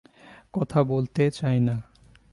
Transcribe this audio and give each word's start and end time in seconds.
কথা 0.53 0.83
বলতে 0.83 1.31
চাই 1.31 1.59
না। 1.59 1.75